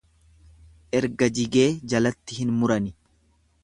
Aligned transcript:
Erga 1.01 1.29
jigee 1.39 1.69
jalatti 1.95 2.43
hin 2.43 2.59
murani. 2.61 2.97